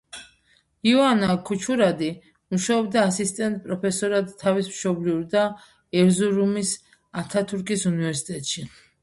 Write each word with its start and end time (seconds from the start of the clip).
იოანა 0.91 1.33
ქუჩურადი 1.49 2.07
მუშაობდა 2.55 3.03
ასისტენტ 3.09 3.59
პროფესორად 3.67 4.33
თავის 4.41 4.71
მშობლიურ 4.73 5.21
და 5.35 5.45
ერზურუმის 6.03 6.73
ათათურქის 7.25 7.87
უნივერსიტეტში. 7.93 8.69